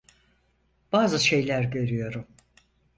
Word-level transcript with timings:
Bazı 0.91 1.19
şeyler 1.25 1.63
görüyorum. 1.71 2.27